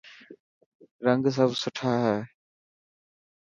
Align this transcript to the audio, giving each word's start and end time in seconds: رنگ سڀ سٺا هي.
رنگ 1.05 1.23
سڀ 1.35 1.51
سٺا 1.61 1.91
هي. 2.03 2.17